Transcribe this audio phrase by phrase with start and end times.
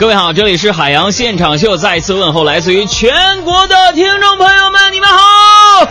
[0.00, 5.84] 各位好，这里是海洋现场秀，再次问候来自于全国的听众朋友们，你们好。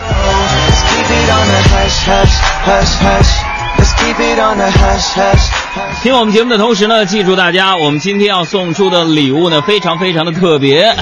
[6.02, 10.96] 听我们节目的同时呢，记住大家，我们今天要送出的礼物呢，非常非常的特别。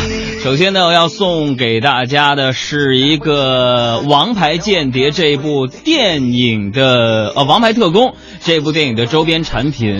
[0.45, 8.09] 首先呢，我要送给大家的是一个《王牌间谍》这一部电影的呃，《王牌特工》
[8.41, 9.97] 这部电影的周边产品，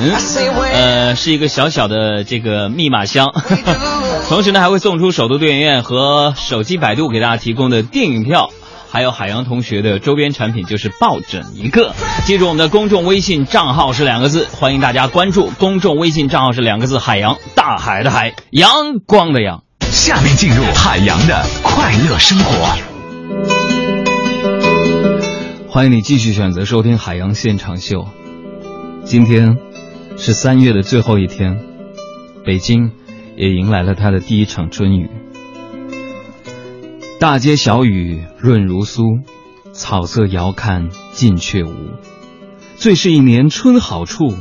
[0.71, 3.33] 呃，是一个小小的这个密码箱。
[4.29, 8.51] 同时呢，还会送出首都电影院和手机百度给大家提供的电影票。
[8.91, 15.49] 还有海洋同学的周边产品就是抱枕一个，记住我们的公众微信账号是两个字，欢迎大家关注。
[15.57, 19.64] 公众微信账号是两个字：海洋，大海的海，阳光的阳。
[19.95, 22.75] 下面进入海洋的快乐生活。
[25.69, 28.05] 欢迎你继续选择收听海洋现场秀。
[29.05, 29.55] 今天
[30.17, 31.63] 是三月的最后一天，
[32.45, 32.91] 北京
[33.37, 35.09] 也迎来了它的第一场春雨。
[37.17, 39.23] 大街小雨润如酥，
[39.71, 41.73] 草色遥看近却无。
[42.75, 44.35] 最是一年春好处，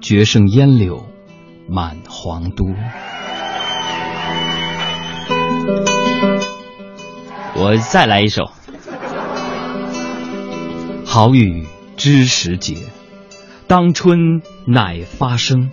[0.00, 1.04] 绝胜烟柳
[1.68, 2.64] 满皇都。
[7.56, 8.50] 我再来一首。
[11.04, 12.76] 好雨知时节，
[13.66, 15.70] 当春乃发生。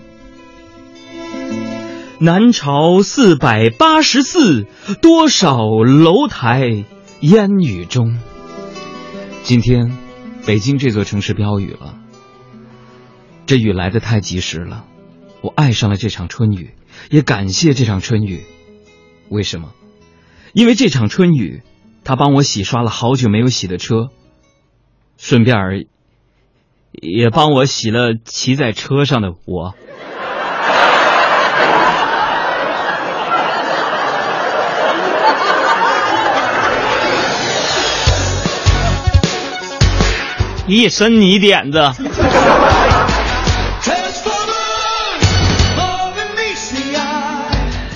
[2.19, 4.67] 南朝四百八十寺，
[5.01, 6.85] 多少楼台
[7.21, 8.19] 烟雨中。
[9.43, 9.97] 今天，
[10.45, 11.95] 北京这座城市飘雨了。
[13.47, 14.85] 这雨来得太及时了，
[15.41, 16.75] 我爱上了这场春雨，
[17.09, 18.43] 也感谢这场春雨。
[19.29, 19.73] 为什么？
[20.53, 21.63] 因为这场春雨，
[22.03, 24.09] 他帮我洗刷了好久没有洗的车，
[25.17, 25.85] 顺便儿
[26.91, 29.73] 也帮我洗了骑在车上的我。
[40.67, 41.79] 一身泥点子。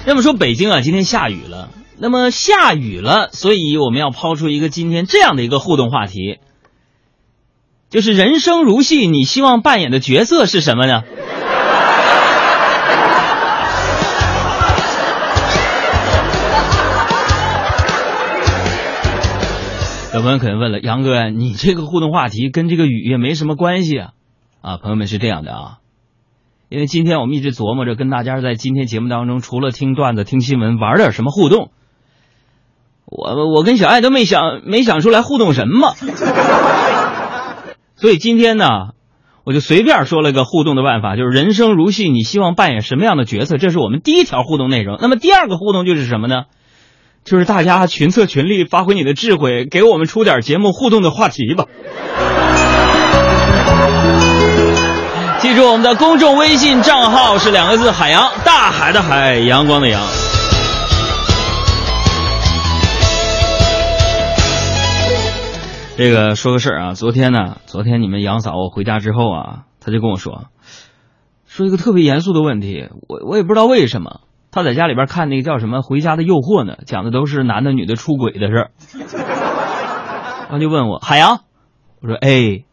[0.06, 1.70] 那么说北京啊，今天下雨了。
[1.98, 6.40] 那么下雨了，所以我们要抛出一个今天这样的一个互动话题，
[7.90, 11.04] 就是人生如戏，你希望扮演的角色是什么呢？
[20.14, 24.10] 有朋友可能问了，杨哥，你这个互动话题跟这个雨也没什么关系啊？
[24.62, 25.78] 啊，朋友们是这样的啊，
[26.68, 31.72] 因为今天我们一直琢磨着跟大家在今天节目当中，除了听段子、听新闻，玩点什么互动。
[33.06, 35.96] 我我跟小爱都没想没想出来互动什么，
[37.96, 38.66] 所以今天呢，
[39.44, 43.58] 我就随便说了个互动的办法，就是人生如戏，你希望扮演什么样的角色？
[43.58, 44.98] 这是我们第一条互动内容。
[45.00, 46.44] 那么第二个互动就是什么呢？
[47.24, 51.66] 就是大家群策群力，发挥你的智慧，给我们出点节目互动的话题吧。
[55.40, 60.02] 记住我们的公众微信账号是两个字：海洋，大海的海，阳光的阳。
[65.98, 70.48] 这个说个事儿啊，昨天呢，昨天你们杨嫂我回家之后啊，她就跟我说，
[71.48, 74.20] 说一个特别严肃的问题，我我也不知道为什么，
[74.52, 78.72] 她在家里边看那个叫什么《回家的诱惑》呢，讲的都是男的女的出轨的事儿，
[80.50, 81.44] 她就问我海洋，
[82.02, 82.66] 我说哎，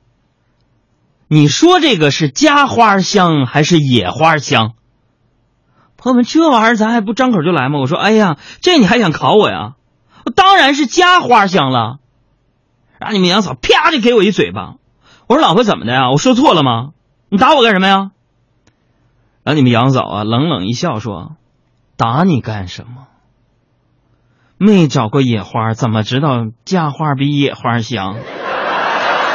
[1.29, 4.73] 你说这个是家花香还是野花香？
[5.97, 7.79] 朋友们，这玩意儿咱还不张口就来吗？
[7.79, 9.75] 我说哎呀，这你还想考我呀？
[10.35, 11.99] 当然是家花香了。
[13.03, 14.77] 然后你们杨嫂啪就给我一嘴巴，
[15.27, 16.11] 我说老婆怎么的呀？
[16.13, 16.91] 我说错了吗？
[17.29, 18.13] 你打我干什么呀？
[19.43, 21.33] 然后你们杨嫂啊冷冷一笑说
[21.99, 23.09] ：“打你干什么？
[24.57, 28.15] 没找过野花，怎么知道家花比野花香？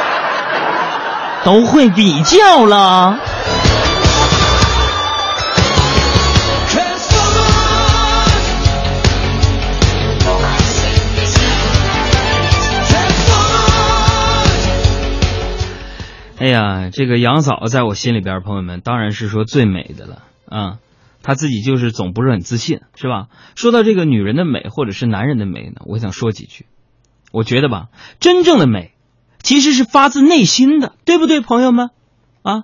[1.44, 3.18] 都会比较了。”
[16.38, 20.78] 哎呀，这个杨嫂在我心里边，朋友们当然是说最美的了啊。
[21.20, 23.26] 她自己就是总不是很自信，是吧？
[23.56, 26.66] 说到这个女人的美，或者是男人的美呢，我想说几句。
[27.32, 27.88] 我觉得吧，
[28.20, 28.92] 真正的美
[29.42, 31.90] 其实是发自内心的，对不对，朋友们？
[32.42, 32.62] 啊，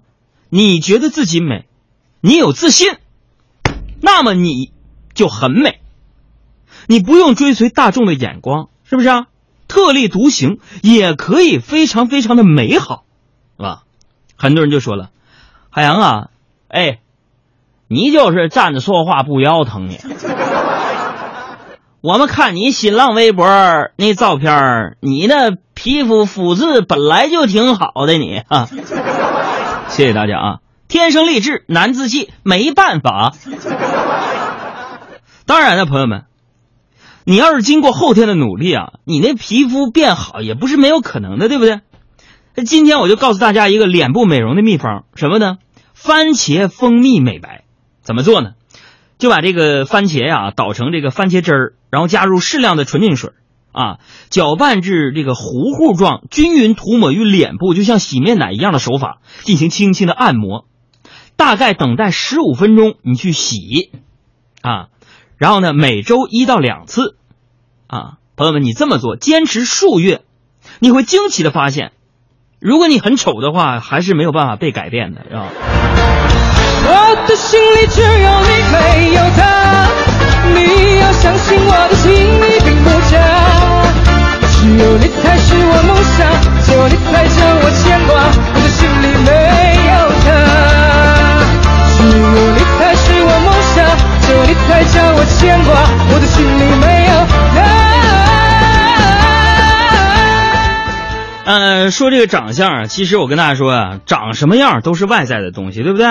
[0.48, 1.66] 你觉得自己美，
[2.20, 2.94] 你有自信，
[4.00, 4.72] 那么你
[5.14, 5.80] 就很美。
[6.86, 9.26] 你不用追随大众的眼光，是不是啊？
[9.66, 13.04] 特立独行也可以非常非常的美好，
[13.56, 13.82] 是吧？
[14.36, 15.10] 很多人就说了，
[15.70, 16.28] 海洋啊，
[16.68, 16.98] 哎，
[17.88, 19.98] 你就是站着说话不腰疼你。
[22.00, 23.46] 我们看你新浪微博
[23.96, 28.68] 那照片，你那皮肤肤质本来就挺好的你啊。
[29.88, 30.58] 谢谢大家啊！
[30.86, 33.32] 天生丽质难自弃，没办法。
[35.46, 36.24] 当然了，朋友们，
[37.24, 41.80] 你要是经过后天的努力啊，你那皮肤变好也不是没有可能的，对不对？
[42.56, 45.58] 那今天我就告诉大家一个脸部美容的秘方，什么呢？
[45.92, 47.64] 番茄蜂蜜美白，
[48.02, 48.52] 怎么做呢？
[49.18, 53.30] 就把这个番茄呀捣成这个番茄汁儿，然后加入适量的纯净水，
[53.72, 53.98] 啊，
[54.28, 60.66] 搅拌至这个糊糊状，均匀涂抹于脸部，就像洗面奶一样的手法进行轻轻的按摩，
[61.36, 63.90] 大概等待十五分钟，你去洗，
[64.62, 64.88] 啊，
[65.38, 67.16] 然后呢每周一到两次，
[67.88, 70.22] 啊，朋友们，你这么做，坚持数月，
[70.78, 71.92] 你会惊奇的发现，
[72.64, 75.44] 如果你很丑的话，还是没有办法被改变的，是吧？
[76.88, 78.08] 我的心里只有
[78.40, 79.84] 你，没有他。
[80.56, 83.20] 你要相信我的心意并不假，
[84.48, 86.24] 只有你才是我梦想，
[86.64, 88.32] 只有你才叫我牵挂。
[88.32, 89.28] 我的心里没
[89.92, 89.92] 有
[90.24, 90.32] 他，
[91.92, 92.16] 只有
[92.48, 93.84] 你才是我梦想，
[94.24, 95.68] 只有你才叫我牵挂。
[96.14, 96.88] 我的心里没
[101.44, 106.06] 呃，说这个长相啊，其实我跟大家说啊，长什么样都是外在的东西，对不对？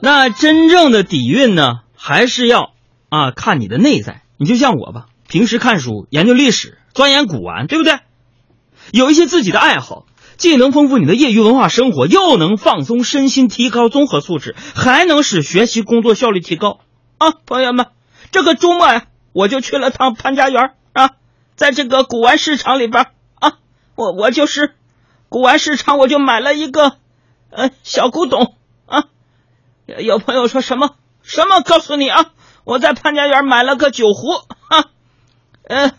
[0.00, 2.72] 那真正的底蕴呢，还是要
[3.08, 4.22] 啊看你的内在。
[4.36, 7.98] 你就像我吧，平时看书、研究历史、钻研古玩，对不对？
[8.92, 10.06] 有一些自己的爱好，
[10.36, 16.80] 既能丰富你的业余文化生活，又能放松身心，提高综合素质，还能使学习工作效率提高
[17.18, 17.32] 啊！
[17.46, 17.86] 朋友们，
[18.30, 21.10] 这个周末呀，我就去了趟潘家园啊，
[21.56, 23.06] 在这个古玩市场里边，
[23.94, 24.74] 我我就是
[25.28, 26.96] 古玩市场，我就买了一个
[27.50, 28.54] 呃小古董
[28.86, 29.04] 啊。
[29.86, 31.60] 有朋友说什么什么？
[31.60, 32.32] 告诉你啊，
[32.64, 34.30] 我在潘家园买了个酒壶
[34.68, 34.90] 啊，
[35.62, 35.92] 呃，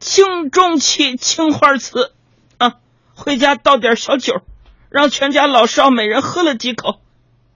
[0.00, 2.12] 清中期青花瓷
[2.58, 2.74] 啊，
[3.14, 4.42] 回家倒点小酒，
[4.88, 7.00] 让全家老少每人喝了几口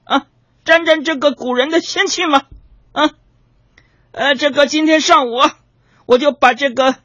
[0.05, 0.27] 啊，
[0.65, 2.43] 沾沾这个古人的仙气嘛
[2.93, 3.11] 啊，
[4.13, 5.59] 呃，这个今天上午啊，
[6.07, 6.97] 我就把这个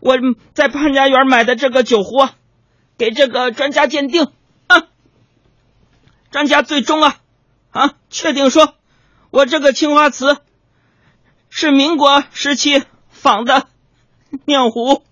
[0.00, 0.16] 我
[0.54, 2.28] 在潘家园买的这个酒壶，
[2.98, 4.28] 给这个专家鉴定
[4.66, 4.82] 啊，
[6.30, 7.16] 专家最终啊。
[7.70, 8.72] 啊，确定说，
[9.30, 10.38] 我这个青花瓷
[11.50, 13.66] 是民国时期仿的
[14.46, 15.02] 尿壶。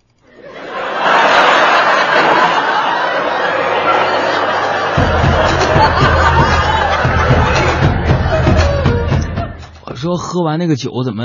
[9.85, 11.25] 我说喝完那个酒，怎么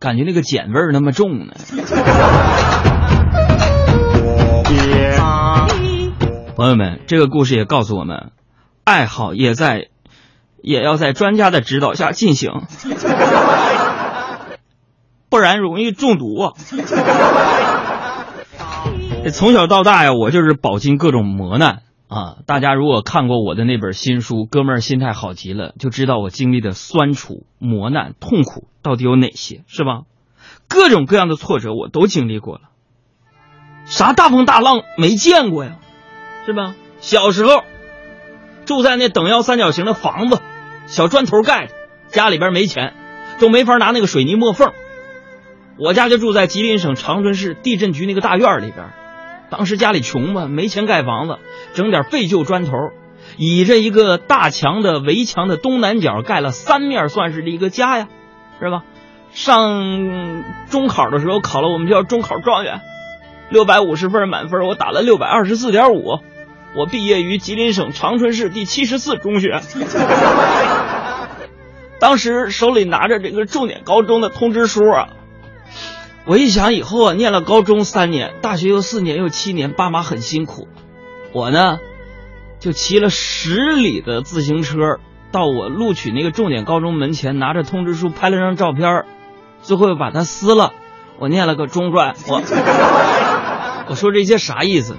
[0.00, 1.52] 感觉那个碱味那么重呢？
[6.58, 8.32] 朋友们，这个故事也告诉我们，
[8.82, 9.90] 爱好也在。
[10.60, 12.50] 也要在专家的指导下进行，
[15.30, 16.34] 不然容易中毒！
[19.32, 22.38] 从小到大呀，我就是饱经各种磨难啊！
[22.44, 30.00] 大家如果看过我的那本新书《哥们儿心态好极了》，就知道我经历的酸楚、磨难、痛苦到底有哪些，是吧？
[30.66, 32.62] 各种各样的挫折我都经历过了，
[33.84, 35.76] 啥大风大浪没见过呀，
[36.48, 36.74] 是吧？
[37.00, 37.62] 小时候。
[38.64, 40.40] 住在那等腰三角形的房子，
[40.86, 41.72] 小砖头盖的，
[42.08, 42.92] 家里边没钱，
[43.38, 44.72] 都没法拿那个水泥抹缝。
[45.78, 48.90] 我家就住在吉林省长春市地震局那个大院里边，
[49.48, 51.38] 当时家里穷嘛，没钱盖房子，
[51.72, 52.72] 整点废旧砖头，
[53.38, 58.08] 倚着一个大墙的围墙的东南角盖了三面，算是一个家呀，
[58.60, 58.84] 是吧？
[59.32, 62.82] 上中考的时候考了我们校中考状元，
[63.48, 66.18] 六百五十分满分，我打了六百二十四点五。
[66.74, 69.60] 我毕业于吉林省长春市第七十四中学，
[71.98, 75.08] 当时手里拿着这个重点高中的通知书啊，
[76.26, 80.68] 我一想以后啊，念了高中三年，大学又四年又七年，爸妈很辛苦，
[81.32, 81.80] 我呢
[82.60, 85.00] 就骑了十里的自行车
[85.32, 89.06] 到我录取那个重点高中门前，拿着通知书拍了张照片，
[89.62, 90.74] 最后又把它撕了，
[91.18, 92.14] 我念了个中专。
[92.28, 92.42] 我
[93.88, 94.96] 我说这些啥意思？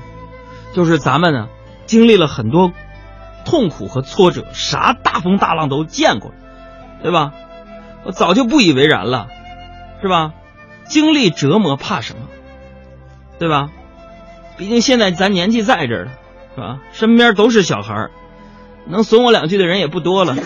[0.73, 1.47] 就是咱们呢。
[1.89, 2.71] 经历了很多
[3.45, 6.31] 痛苦和挫折，啥大风大浪都见过，
[7.01, 7.33] 对吧？
[8.03, 9.27] 我早就不以为然了，
[9.99, 10.33] 是吧？
[10.85, 12.27] 经历折磨怕什么？
[13.39, 13.71] 对吧？
[14.55, 16.11] 毕竟现在咱年纪在这儿了，
[16.53, 16.77] 是吧？
[16.91, 18.11] 身边都是小孩儿，
[18.85, 20.35] 能损我两句的人也不多了。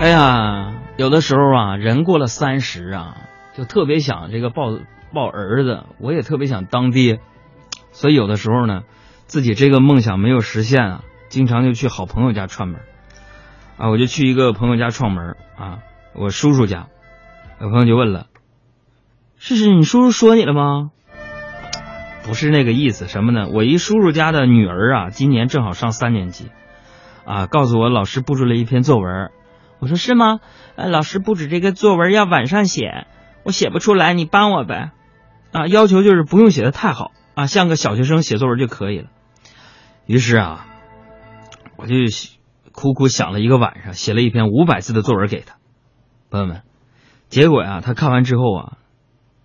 [0.00, 3.18] 哎呀，有的时候啊，人过了三十啊，
[3.56, 4.76] 就特别想这个抱
[5.14, 7.20] 抱儿子，我也特别想当爹。
[7.96, 8.82] 所以有的时候呢，
[9.24, 12.82] 自己这个梦想没有实现啊，经常就去好朋友家串门。
[13.78, 15.78] 啊，我就去一个朋友家串门啊，
[16.14, 16.88] 我叔叔家，
[17.58, 18.26] 有朋友就问了
[19.38, 20.90] ：“是是，你叔叔说你了吗？”
[22.22, 23.48] 不是那个意思，什么呢？
[23.48, 26.50] 我一叔叔家的女儿啊，今年正好上三年级，
[27.24, 29.30] 啊，告诉我老师布置了一篇作文。
[29.78, 30.40] 我说是吗？
[30.74, 33.06] 呃，老师布置这个作文要晚上写，
[33.42, 34.90] 我写不出来，你帮我呗。
[35.52, 39.10] 啊，要求就是不用写的太好啊，像个小学生写作文就可以了。
[40.06, 40.66] 于是啊，
[41.76, 41.94] 我就
[42.72, 45.56] 苦苦想了一个晚上，写了一篇五百字的作文给他。
[46.30, 46.62] 朋友们，
[47.28, 48.78] 结果呀，他看完之后啊，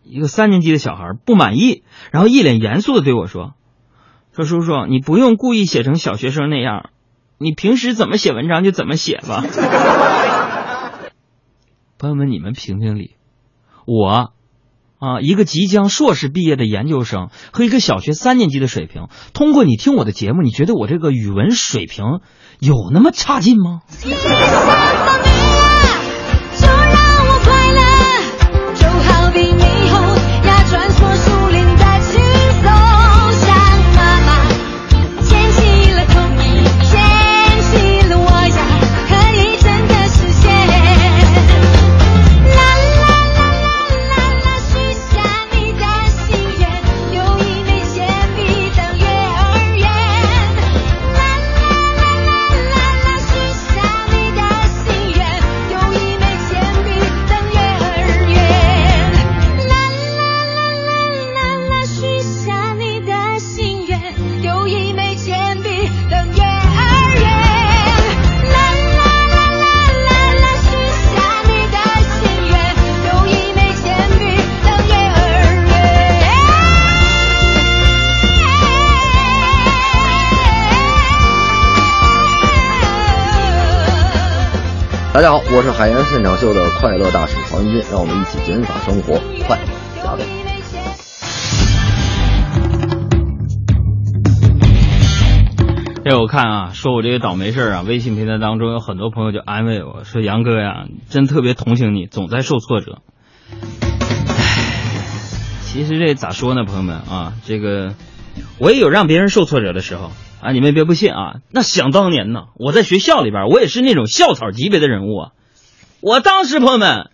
[0.03, 1.83] 一个三年级的小孩不满意，
[2.13, 3.55] 然后一脸严肃的对我说
[4.31, 6.91] ：“说叔叔，你不用故意写成小学生那样，
[7.39, 9.43] 你平时怎么写文章就怎么写吧。
[11.99, 13.17] ”朋友们，你们评评理，
[13.85, 14.31] 我
[15.01, 22.19] 啊，一个即将硕士毕业的研究生和一个小学三年级的水平，通过你听我的节目，你觉得我这个语文水平
[22.59, 23.81] 有那么差劲吗？
[86.81, 89.13] 快乐大使黄金，让我们一起减法生活，
[89.45, 89.59] 快
[90.03, 90.23] 加倍。
[96.03, 103.03] 这我看啊，说我这个倒霉事儿啊，微信平台当中有很多朋友就安慰我说：“杨哥呀，真特别同情你，总在受挫折。”
[104.27, 104.65] 唉，
[105.61, 107.93] 其实这咋说呢，朋友们啊，这个
[108.57, 110.09] 我也有让别人受挫折的时候
[110.41, 111.35] 啊，你们别不信啊。
[111.51, 115.31] 那想当年呢，我在学校里边，我也是那种校草级别的人物啊。
[116.01, 117.09] 我当时朋友们，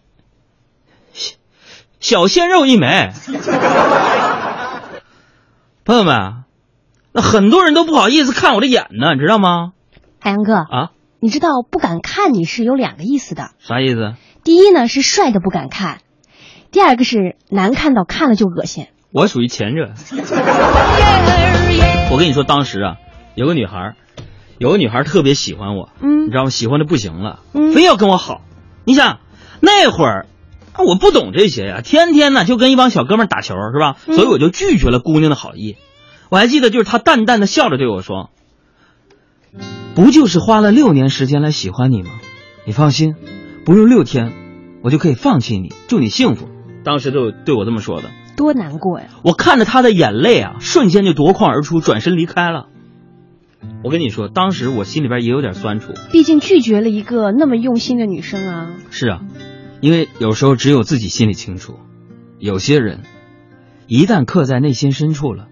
[1.11, 1.35] 小
[1.99, 3.11] 小鲜肉一枚，
[5.83, 6.43] 朋友们。
[7.11, 9.73] 那很多人都不好意思看我的眼呢，你知道吗？
[10.19, 13.51] 海洋哥啊，你知道不敢看你是有两个意思的。
[13.59, 14.13] 啥意思？
[14.43, 15.99] 第一呢是帅的不敢看，
[16.71, 18.87] 第二个是难看到看了就恶心。
[19.11, 19.91] 我属于前者。
[22.11, 22.95] 我跟你说，当时啊，
[23.35, 23.95] 有个女孩，
[24.59, 26.49] 有个女孩特别喜欢我，嗯你知道吗？
[26.51, 28.41] 喜欢的不行了，嗯非要跟我好。
[28.87, 29.19] 你想
[29.59, 30.25] 那会儿。
[30.71, 33.97] 啊我不懂这些呀，天天呢就跟一帮小哥们打球，是吧？
[34.05, 35.75] 嗯所以我就拒绝了姑娘的好意。
[36.29, 38.29] 我还记得，就是她淡淡的笑着对我说
[39.95, 42.11] ：“不就是花了六年时间来喜欢你吗？
[42.63, 43.15] 你放心，
[43.65, 44.31] 不用六天，
[44.83, 46.47] 我就可以放弃你，祝你幸福。”
[46.85, 48.11] 当时就对我这么说的。
[48.35, 49.07] 多难过呀！
[49.23, 52.67] 我看着她的眼泪啊，瞬间就夺眶而出，转身离开了。
[53.83, 55.93] 我跟你说，当时我心里边也有点酸楚。
[56.11, 58.75] 毕竟拒绝了一个那么用心的女生啊。
[58.89, 59.21] 是啊，
[59.81, 61.75] 因为有时候只有自己心里清楚，
[62.39, 63.01] 有些人
[63.87, 65.47] 一旦刻在内心深处了。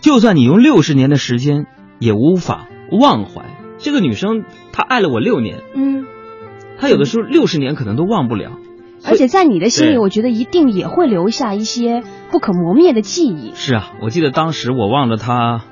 [0.00, 1.66] 就算你用六十年的时间，
[1.98, 3.44] 也无法忘怀。
[3.78, 6.04] 这个女生她爱了我六年，嗯，
[6.78, 8.58] 她有的时候六十年可能都忘不了。
[9.04, 13.52] 而且在你的心里，我觉得一定也会留下一些不可磨灭的记忆。
[13.54, 15.64] 是啊，我记得当时我忘了她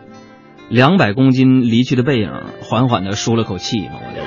[0.68, 2.30] 两百公斤离去的背影，
[2.60, 4.20] 缓缓的舒了口气嘛，我就。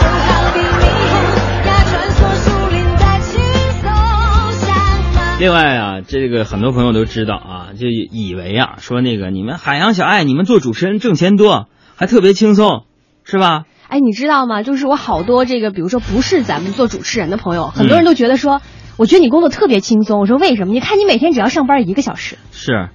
[0.00, 1.14] 就好比猕猴
[1.68, 3.28] 呀穿梭树林在轻
[3.82, 3.86] 松
[4.60, 4.68] 像
[5.14, 12.84] 妈另外啊，这个很多朋友都知道啊，就以为啊，说那个你们海洋小爱，你们做主持人挣钱多，还特别轻松，
[13.24, 13.64] 是吧？
[13.88, 14.62] 哎，你知道吗？
[14.62, 18.60] 就是我好多这个，比如说不是咱们做主持人的朋友，很嗯多人都觉得说，
[18.98, 20.18] 我觉得你工作特别轻松。
[20.18, 20.74] 我说为什么？
[20.74, 22.88] 你看你每天只要上班一个小时，是，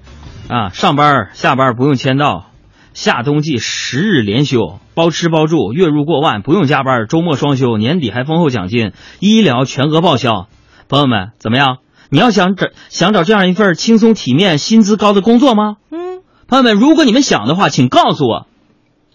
[0.50, 2.48] 啊，上班下班不用签到，
[2.94, 8.92] 夏冬季十日连休，包吃包住，月入过万，不用加班，周末双休，年底还丰厚奖金，
[9.22, 10.50] 医疗全额报销。
[10.90, 11.78] 朋友们，怎么样？
[12.10, 15.78] 你要想找想找这样一份轻松体面、薪资高的工作吗？
[15.90, 18.46] 嗯，朋友们，如果你们想的话，请告诉我，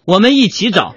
[0.05, 0.95] 我们一起找。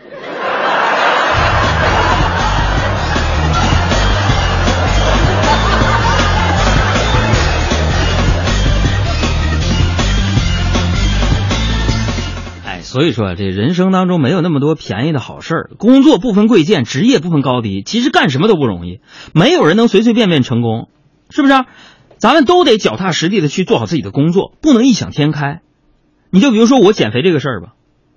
[12.93, 19.01] 所以说啊这人生当中没有那么多便宜的好事儿，工作不分贵贱，职业不分高低，其实干什么都不容易，
[19.33, 20.91] 没有人能随随便便成功，
[21.31, 21.67] 是不是啊？
[22.19, 25.63] 咱们都得脚踏实地的去做好自己的工作，不能异想天开。
[26.31, 27.73] 你就比如说我减肥这个事儿吧，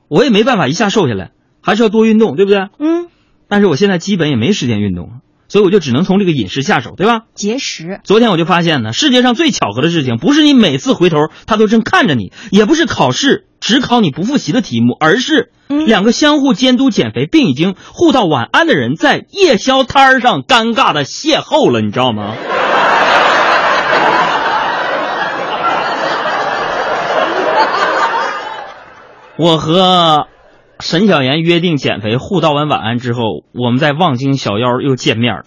[0.10, 2.68] 我也没办法一下瘦下来，还是要多运动，对不对？
[2.78, 3.08] 嗯，
[3.48, 5.14] 但是我现在基本也没时间运动了，
[5.48, 7.22] 所以我就只能从这个饮食下手，对吧？
[7.34, 8.00] 节食。
[8.04, 22.36] 昨天我就发现呢，世界上最巧合的事情，不是你每次回头他都正看着你，也不是考试只考你不复习的题目，而是嗯两个相互监督减肥并已经互道晚安的人，在夜宵摊儿上尴尬的邂逅了，你知道吗？
[29.38, 30.28] 我和
[30.80, 33.22] 沈小妍约定减肥，互道完晚安之后，
[33.54, 35.44] 我们在望京小妖又见面了。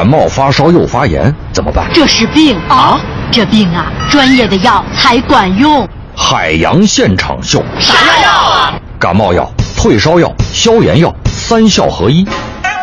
[0.00, 1.86] 感冒发烧又发炎怎么办？
[1.92, 2.98] 这是病啊！
[3.30, 5.86] 这病啊，专业的药才管用。
[6.16, 7.92] 海洋现场秀，啥
[8.22, 8.72] 药啊？
[8.98, 12.26] 感冒药、退烧药、消炎药三效合一。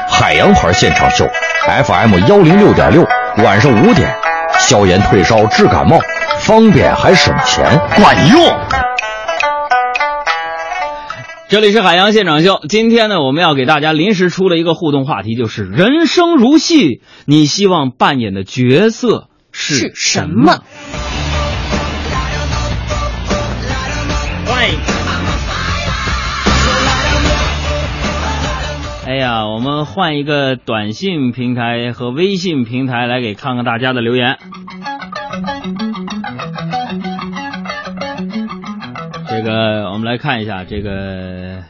[0.08, 1.28] 海洋牌现场秀
[1.86, 3.04] ，FM 幺零六点六，
[3.38, 4.16] 晚上五点，
[4.60, 6.00] 消炎退烧治感冒，
[6.42, 8.56] 方便还省钱，管用。
[11.50, 20.58] 这里是海洋现场秀，今天呢，我们要给大家临时出了一个互动话题，就是人生如戏，你希望扮演的角色是什么？
[29.06, 34.38] 哎呀，我们换一个短信平台和微信平台来给看看大家的留言。
[39.50, 41.64] 呃我们来看一下，这个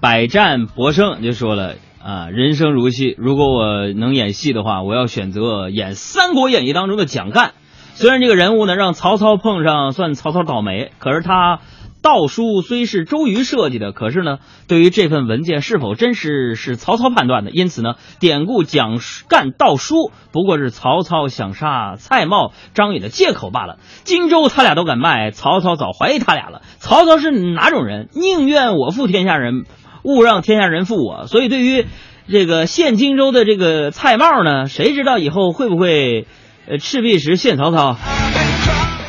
[0.00, 7.52] 百战博胜就说了啊，人生如戏，如果我能演戏的话，我要选择演《三国演义》当中的蒋干。
[7.94, 11.60] 虽然这个人物呢让曹操碰上，算曹操倒霉，可是他
[12.06, 14.38] 道书虽是周瑜设计的，可是呢，
[14.68, 23.78] 对于这份文件是否真实是曹操判断的，因此呢，典故蒋干盗书不过是曹操想杀蔡瑁、张允的借口罢了。
[24.04, 26.62] 荆州他俩都敢卖，曹操早怀疑他俩了。
[26.78, 28.08] 曹操是哪种人？
[28.14, 29.64] 宁愿我负天下人，
[30.04, 31.26] 勿让天下人负我。
[31.26, 31.86] 所以对于
[32.30, 36.28] 这个献荆州的这个蔡瑁呢，谁知道以后会不会
[36.68, 37.96] 呃赤壁时献曹操？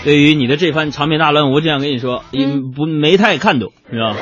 [0.08, 4.16] 对于你的这番长篇大论，我只想跟你说，也不没太看懂，是吧？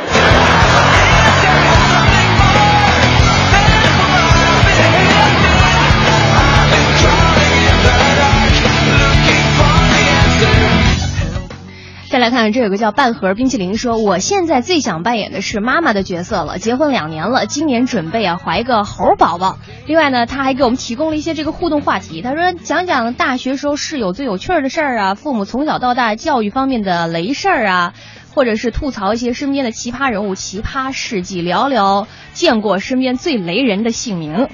[12.26, 16.58] 来看，这有个叫半盒冰淇淋说，我现在最想扮演的是妈妈的角色了。
[16.58, 19.60] 结婚两年了，今年准备啊怀个猴宝宝。
[19.86, 22.24] 另外呢，他还给我们提供了一些这个互动话题。
[22.24, 27.94] 他说，讲讲大学时候室友最有趣的事儿啊，父母从小到大教育方面的雷事儿啊，
[28.34, 34.48] 或者是吐槽一些身边的奇葩人物、奇葩事迹，聊聊见过身边最雷人的姓名。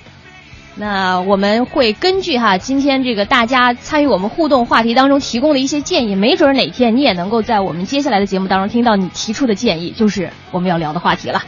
[0.75, 11.41] 那我们会根据哈今天这个大家参与我们互动话题当中提供的一些建议，没准哪天你也能够在我们接下来的节目当中听到你提出的建议，就是我们要聊的话题了。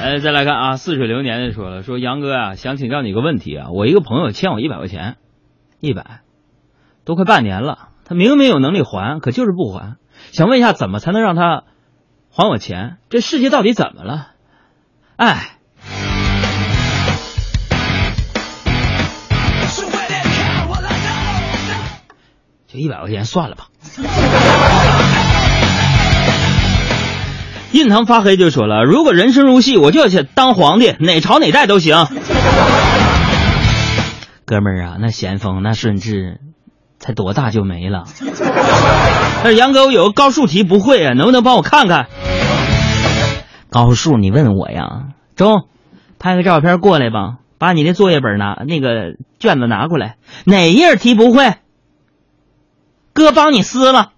[0.00, 5.16] 哎，再来看啊，似水流年的说了，说杨哥啊，想请教你一个问题啊，我一个朋友欠我一百块钱，
[5.80, 6.20] 一百，
[7.04, 9.96] 都快半年了，他明明有能力还，可就是不还，
[10.30, 11.64] 想问一下怎么才能让他
[12.38, 12.98] 还我钱？
[13.08, 14.26] 这世界到底怎么了？
[15.16, 15.56] 哎，
[22.70, 23.68] 就一百块钱算了吧。
[27.72, 32.06] 印堂发黑就说了，如果人生如戏，我就要去当皇帝，哪朝哪代都行。
[34.44, 36.38] 哥们儿啊，那咸丰那顺治
[36.98, 38.04] 才多大就没了？
[39.44, 42.08] 那杨哥，我有个高数题不会啊，能不能帮我看看？
[43.70, 45.08] 高数你问我呀？
[45.34, 45.68] 中，
[46.18, 50.16] 拍个照片过来吧，把你的作业本拿那个卷子拿过来。
[50.44, 51.54] 哪页题不会？
[53.12, 54.12] 哥帮你撕了。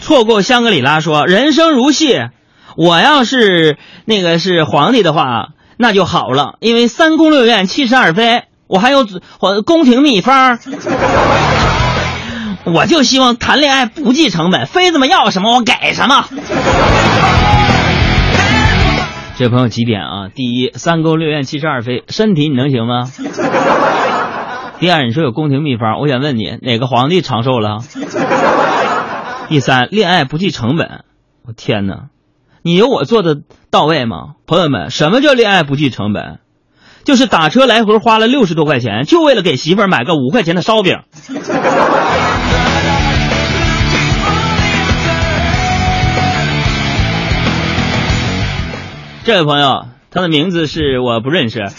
[0.00, 2.18] 错过香格里拉说人生如戏，
[2.76, 9.04] 我要是那个是皇帝的话，那就好了，因为三宫六院七十二妃，我还有
[9.40, 10.56] 我宫廷秘方。
[12.62, 16.24] 我就希望谈恋爱不计成本，妃子们要什么我给什么。
[19.36, 20.28] 这朋友几点啊？
[20.32, 23.10] 第一，三宫六院七十二妃，身体你能行吗？
[24.78, 27.78] 第二，你说有宫廷秘方，我想问你，哪个皇帝长寿了？
[29.48, 31.04] 第三，恋爱不计成本，
[31.44, 32.04] 我天哪，
[32.62, 34.34] 你有我做的到位吗？
[34.46, 36.38] 朋友们，什么叫恋爱不计成本？
[37.04, 40.98] 就是打车来回花了六十多块钱，就为了给媳妇儿买个五块钱的烧饼。
[49.22, 51.60] 这位朋友，他的名字是我不认识。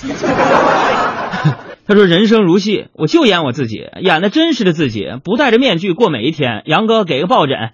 [1.88, 7.72] 他说：“人生如戏，我就演我自己，演的真实的自己，不戴着面具过每一天。”杨哥给个抱枕。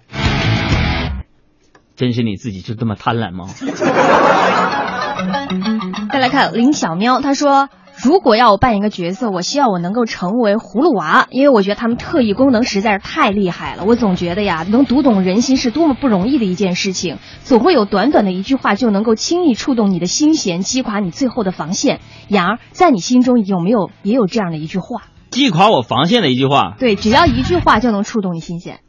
[1.94, 3.46] 真是你自己就这么贪婪吗？
[6.18, 7.68] 再来看林小喵，他说
[8.02, 13.84] ：“如果要我扮演一个角色，我希望我能够成为葫芦娃，因为我觉得他们特异功能实在是太厉害了。
[13.84, 17.18] 我总觉得呀，能读懂人心是多么不容易的一件事情。
[17.44, 22.00] 总会有短短的一句话就能够轻易触动你的心弦，击垮你最后的防线。
[22.26, 25.04] 杨儿，在你心中有没有也有这样的一句话？
[25.30, 26.74] 击垮我防线的一句话。
[26.80, 28.80] 对，只要一句话就能触动你心弦。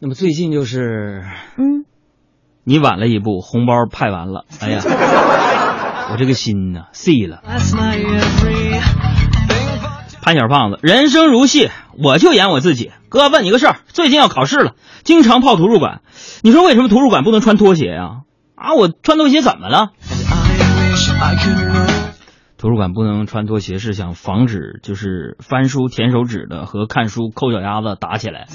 [0.00, 1.22] 那么最近就是，
[1.56, 1.86] 嗯，
[2.64, 4.44] 你晚了一步，红包派完了。
[4.60, 4.80] 哎呀，
[6.12, 7.40] 我这个心呐碎了。
[10.22, 12.90] 潘小胖子，人生如戏，我就演我自己。
[13.08, 16.02] 哥，问你个事儿，最近要考试了，经常泡图书馆，
[16.42, 18.22] 你说为什么图书馆不能穿拖鞋呀、
[18.54, 18.74] 啊？
[18.74, 19.92] 我穿拖鞋怎么了？
[22.58, 28.46] 图书馆不能穿拖鞋，是想防止就是翻书舔手指的和看书抠脚丫子打起来。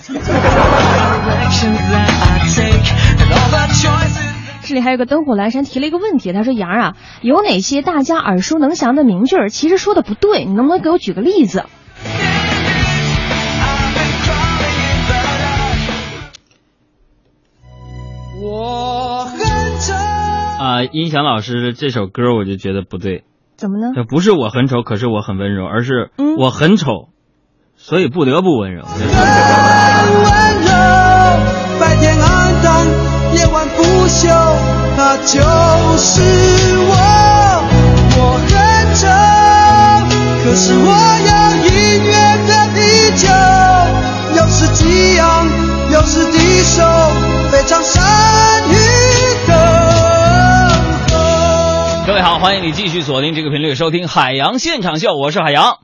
[4.66, 11.66] 这里还有个灯火阑珊提了一个问题，他说：“杨啊，有哪些大家耳熟能详的名句儿，其实说的不对，你能不能给我举个例子？”
[18.42, 19.38] 我很
[19.80, 19.94] 丑。
[19.94, 23.24] 啊、音响老师这首歌我就觉得不对，
[23.56, 23.92] 怎么呢？
[23.96, 27.10] 这不是我很丑，可是我很温柔，而是嗯我很丑，
[27.76, 28.84] 所以不得不温柔。
[28.84, 30.25] 很
[52.36, 55.78] 好，欢迎你继续锁定这个频率收听海洋现场秀，我是海洋。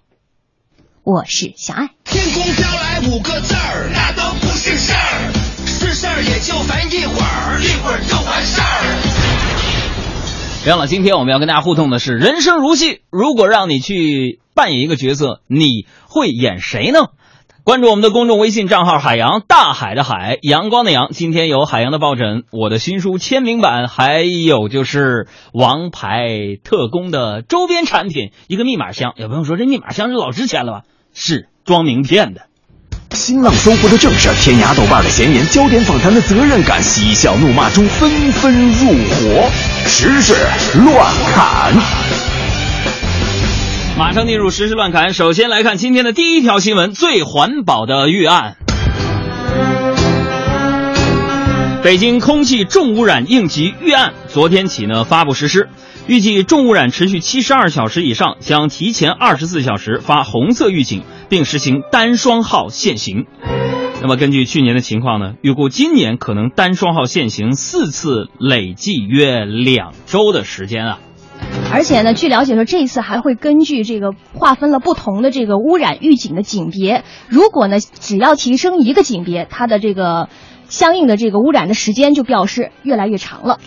[1.05, 1.91] 我是小爱。
[2.03, 5.31] 天空飘来五个字儿，那都不是事儿，
[5.65, 8.65] 是事儿也就烦一会儿，一会儿就完事儿。
[10.65, 16.99] 别忘了，今天我们要跟大家互动的是人生如戏，如果让你去扮演一个角色，你会演谁呢？
[17.63, 29.13] 关注我们的公众微信账号“海洋大海的海阳光的阳”，今天有海洋的抱枕、我的新书签名版，还有就是王牌特工的周边产品，一个密码箱。
[29.15, 30.81] 有朋友说这密码箱是老值钱了吧？
[31.13, 32.47] 是装名片的。
[33.11, 39.49] 新浪搜狐的正事儿，天涯豆瓣的闲言，焦点访谈的责任感，嬉笑怒骂中纷纷入伙，
[39.85, 40.33] 时事
[40.83, 42.30] 乱砍。
[44.01, 48.57] 马上进入实时乱侃，首先来看今天的第一条新闻：最环保的预案。
[51.83, 55.69] 北京空气重污染应急预案昨天起呢发布实施，
[56.07, 63.27] 预计重污染持续七十二小时以上，将提前二十四小时发红色预警，并实行单双号限行。
[64.01, 70.99] 那么根据去年的情况呢，预估今年可能单双号限行四次，累计约两周的时间啊。
[71.71, 77.03] 而且呢，据了解说，这一次还会根据这个划分了不同的这个污染预警的警别。
[77.29, 80.27] 如果呢，只要提升一个警别，它的这个
[80.67, 83.57] 相应的这个污染的时间就表示越来越长了。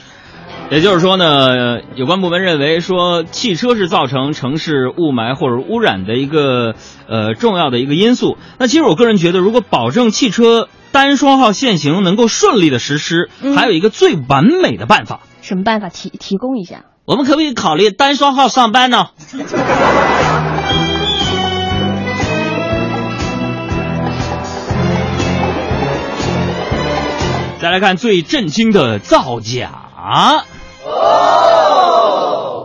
[0.70, 6.74] 也就是说呢，有关部门认为说，汽车是造成城市雾霾或者污染的一个
[7.08, 8.36] 呃重要的一个因素。
[8.58, 16.86] 那其实我个人觉得，如果保证汽车单双号限行能够顺利的实施，嗯还有一个最完美的办法，什么办法提提供一下？
[17.04, 19.08] 我们可不可以考虑单双号上班呢？
[27.60, 29.70] 再来看最震惊的造假。
[29.96, 30.44] 哦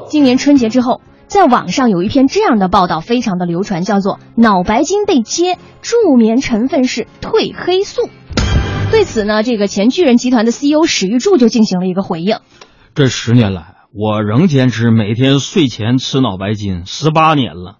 [0.09, 8.09] 今年春节之后，在网上有一篇这样的报道，非常的流传，叫做“脑白金被揭，助眠成分是褪黑素”。
[8.91, 12.37] 对此呢，这个前巨人集团的 CEO 史玉柱就进行了一个回应。
[12.95, 17.77] 这十年来，我仍坚持每天睡前吃脑白金，十八年了。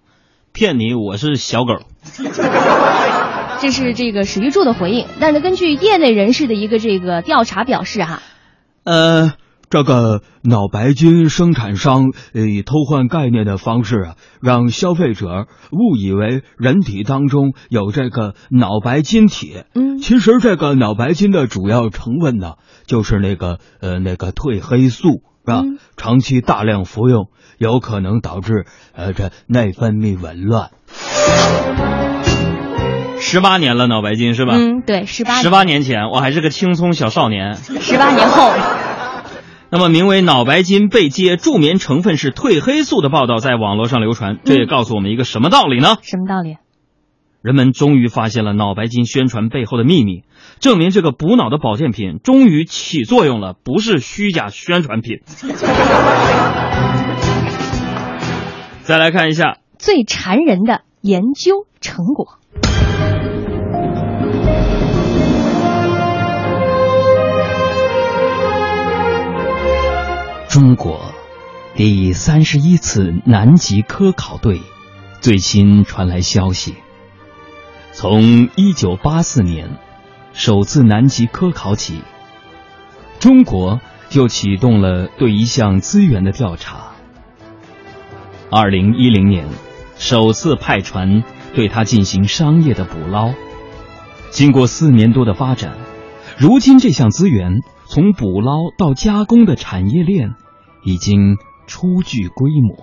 [0.52, 1.74] 骗你，我是小狗。
[3.60, 5.06] 这是这个史玉柱的回应。
[5.20, 8.22] 但是根据业内人士的一个这个调查表示哈，
[8.84, 9.34] 呃，
[9.70, 19.62] 这个脑白金生产商呃以偷换概念的方式啊，让消费者误以为人体当中有这个脑白金体。
[19.76, 22.54] 嗯，其实这个脑白金的主要成分呢，
[22.84, 25.60] 就是那个呃那个褪黑素，是吧？
[25.64, 30.70] 嗯长期大量服用，有可能导致呃这内分泌紊乱。
[33.20, 34.54] 十八年了，脑白金是吧？
[34.56, 37.54] 嗯，对，十八十八年前，我还是个青葱小少年。
[37.54, 38.50] 十八年后，
[39.72, 45.96] 那么，名为“脑白金被揭，助眠成分是褪黑素”的报道在网络上流传，这也告诉我们一个什么道理呢？
[46.02, 46.56] 什么道理？
[47.40, 50.24] 人们终于发现了脑白金宣传背后的秘密，
[50.58, 55.20] 证明这个补脑的保健品终于起作用了，不是虚假宣传品。
[58.82, 62.40] 再来看一下，最馋人的研究成果。
[70.50, 71.14] 中国
[71.76, 74.60] 第三十一次南极科考队
[75.20, 76.74] 最新传来消息，
[77.92, 79.78] 从一九八四年
[80.32, 82.02] 首次南极科考起，
[83.20, 86.94] 中国就启动了对一项资源的调查。
[88.50, 89.46] 二零一零年，
[89.98, 91.22] 首次派船
[91.54, 93.32] 对它进行商业的捕捞。
[94.32, 95.76] 经过四年多的发展，
[96.36, 97.60] 如今这项资源
[97.92, 100.36] 从捕捞到加工的产业链
[100.84, 102.76] 已经初具规模，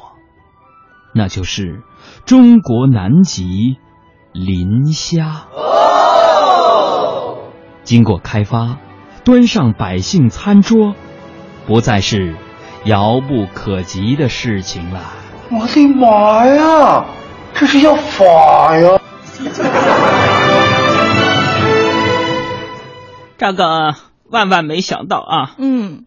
[1.13, 1.82] 那就是
[2.26, 3.78] 中国南极
[4.34, 5.46] 磷虾。
[7.86, 8.80] 经过开发，
[9.24, 10.93] 端上百姓餐桌，
[11.65, 12.36] 不再是
[12.84, 15.00] 遥不可及的事情了。
[15.50, 17.06] 我的妈呀，
[17.54, 19.00] 这是要法呀！
[23.38, 23.96] 这个
[24.29, 25.55] 万万没想到啊！
[25.57, 26.05] 嗯，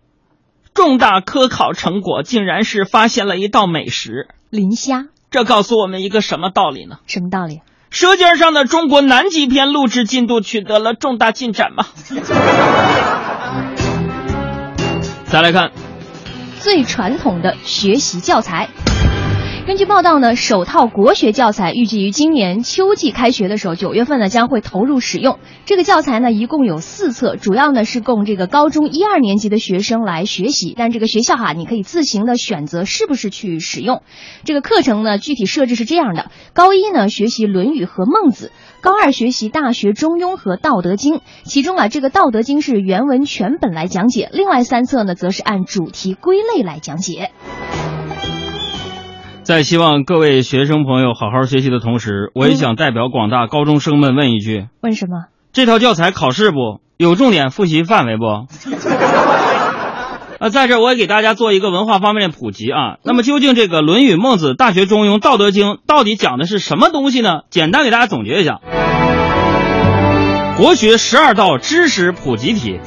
[0.74, 5.06] 重大科考成果竟然是发现了一道美食磷虾。
[5.30, 6.98] 这告诉我们一个什么道理呢？
[7.06, 7.56] 什么道理？
[7.90, 11.86] 《舌尖上的中国南极》篇录制进度取得了重大进展吗？
[15.26, 15.70] 再来看
[16.60, 18.68] 最传统的学习教材。
[19.66, 25.38] 根据报道呢，首套国学教材预计于今年秋季开学的时候，九月份呢将会投入使用。
[25.64, 30.74] 这个教材呢一共有四册，主要呢是供这个高中一二年级的学生来学习。
[30.76, 34.02] 但这个学校哈，你可以自行的选择是不是去使用。
[34.44, 38.50] 这个课程呢具体设置是这样的：高一呢学习《论语》和《孟子》，
[38.82, 41.16] 高二学习《大学》《中庸》和《道德经》。
[41.44, 47.30] 其中啊，这个《道德经》是原文全本来讲解，另外三册呢则是按主题归类来讲解。
[49.50, 55.24] 在希望各位学生朋友好好学习的同时，我也想代表广大高中生们问一句：问什么？
[55.52, 56.80] 这套教材考试不？
[56.96, 58.26] 有重点复习范围不？
[60.38, 62.98] 啊， 在这儿我也给大家做一个文化方面的普及啊。
[63.02, 67.40] 那么究竟这个《论语》《孟子》《大学》《中庸》《道德经》到底讲的是什么东西呢？
[67.50, 68.60] 简单给大家总结一下：
[70.58, 72.78] 国学十二道知识普及题。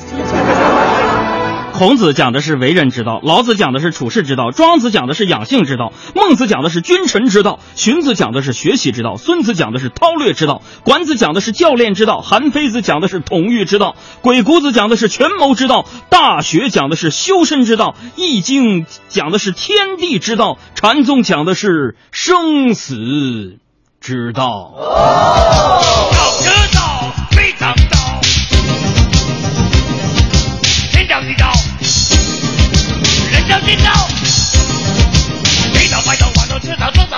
[1.86, 23.58] 孔子讲的是为人之道，老子讲的是处世之道，庄子讲的是养性之道，孟子讲的是君臣之道，荀子讲的是学习之道，孙子讲的是韬略之道，管子讲的是教练之道，韩非子讲的是统御之道，鬼谷子讲的是权谋之道，大学讲的是修身之道，易经讲的是天地之道，禅宗讲的是生死
[24.00, 24.74] 之道。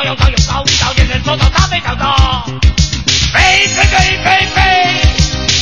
[0.05, 2.45] 有刀有刀，遇到恋人说到他没找到。
[3.33, 5.01] 飞飞飞飞飞，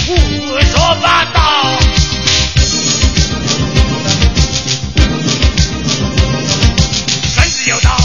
[0.06, 1.80] 胡说八道。
[7.34, 7.98] 孙子有刀，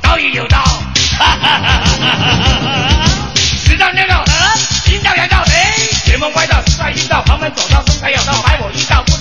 [0.00, 3.34] 刀也有刀，哈哈哈哈哈哈！
[3.64, 4.02] 知道那
[4.92, 5.72] 阴道阳道，哎，
[6.04, 9.19] 邪门歪道帅阴道，旁门左道身材有道，买我一道不。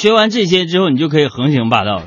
[0.00, 2.04] 学完这些之后，你就可以横行霸道了。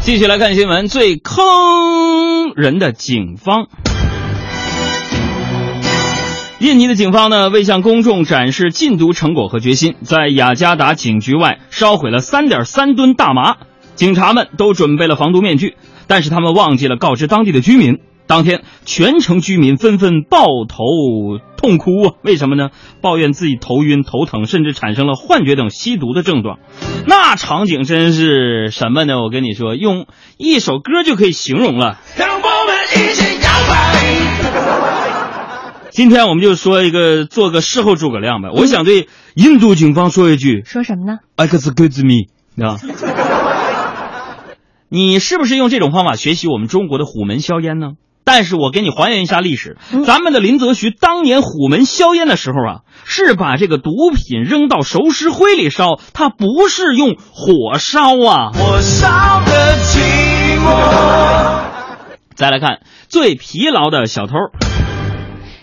[0.00, 1.44] 继续来看新闻，最坑
[2.56, 3.66] 人的警方。
[6.58, 13.58] 印尼的警方呢，为向公众展示禁毒成果和决心，在雅加达警局外烧毁了三点三吨大麻。
[13.94, 17.98] 警察们都准备了防毒面具，但是他们忘记了告知当地的居民。
[18.30, 20.84] 当天，全城居民纷纷抱头
[21.56, 22.14] 痛哭啊！
[22.22, 22.68] 为什么呢？
[23.02, 26.60] 抱怨自己头晕、头疼，甚至产生了幻觉等吸毒的症状。
[27.08, 29.20] 那场景真是什么呢？
[29.20, 30.06] 我跟你说，用
[30.38, 31.98] 一首歌就可以形容了。
[32.16, 32.46] 让我们
[32.94, 33.96] 一起摇摆。
[35.90, 38.50] 今天我们就说一个，做个事后诸葛亮呗。
[38.52, 42.28] 我想对印度警方说一句说什么呢？：“Excuse me，
[42.64, 42.78] 啊？
[44.88, 47.94] 你是不是用这种方法学习我们中国的虎门销烟呢？
[48.24, 58.50] 但是我给你还原一下历史，咱们的林则徐当年虎门销烟的时候啊，是把这个毒品扔到熟石灰里烧，他不是用火烧啊。
[58.52, 59.08] 火烧
[59.44, 61.60] 的寂寞。
[62.34, 64.34] 再来看最疲劳的小偷。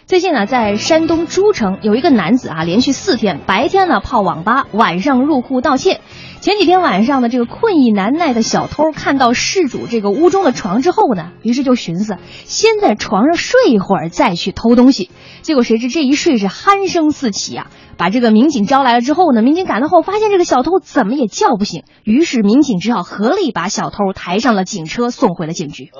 [0.07, 5.99] 最近呢，在山东诸城有一个男子啊，连续四天白天呢泡网吧，晚上入户盗窃。
[6.39, 12.15] 前几天晚上呢，这个困意难耐的小偷看到事主这个屋中的床之后呢，于是就寻思
[12.45, 15.11] 先在床上睡一会儿再去偷东西。
[15.41, 17.67] 结果谁知这一睡是鼾声四起啊！
[17.97, 25.91] 把这个民警招来了之后呢，民警赶到后发现这个小偷怎么也叫不醒，于是民警只好合力把小偷抬上了警车，送回了警局。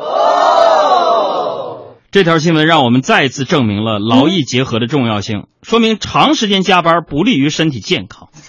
[2.10, 8.30] 这条新闻让我们再次证明了劳逸结合的重要性，说明长时间加班不利于身体健康。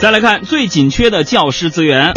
[0.00, 2.14] 再来看最紧缺的教师资源，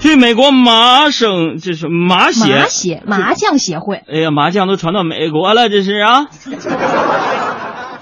[0.00, 6.26] 据美国麻省这是麻协麻协麻将协会，哎呀，麻将都传到美国了，这是啊。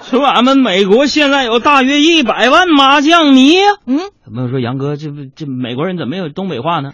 [0.09, 3.55] 说俺们美国现在有大约一百万麻将迷。
[3.85, 6.93] 嗯，有没有说杨哥，这不这美国人怎么没有东北话呢？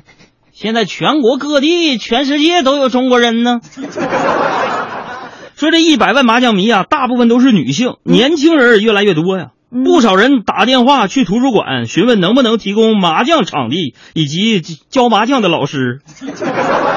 [0.60, 3.62] 现在全国各地、全世界都有中国人呢。
[5.56, 9.52] 说这一百万麻将迷啊，大部分都是女性，年轻人也越来越多呀。
[9.86, 16.02] 不少人打电话去图书馆询问能不能提供麻将场地以及教麻将的老师，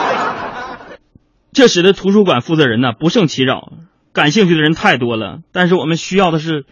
[1.54, 3.72] 这使得图书馆负责人呢不胜其扰，
[4.12, 6.64] 感兴趣的人太多了，但是我们需要的是